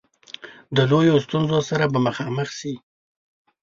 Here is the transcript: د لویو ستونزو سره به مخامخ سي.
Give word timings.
د 0.75 0.77
لویو 0.91 1.23
ستونزو 1.25 1.59
سره 1.69 1.85
به 1.91 1.99
مخامخ 2.07 2.49
سي. 2.59 2.73